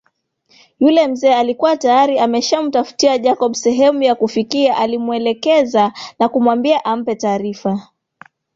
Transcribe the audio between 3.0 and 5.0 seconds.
Jacob sehemu ya kufikia